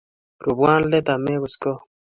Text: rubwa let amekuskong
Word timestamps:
rubwa 0.43 0.71
let 0.89 1.07
amekuskong 1.17 1.79